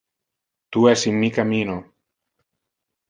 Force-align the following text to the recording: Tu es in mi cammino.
Tu 0.77 0.85
es 0.93 1.05
in 1.11 1.19
mi 1.25 1.29
cammino. 1.35 1.77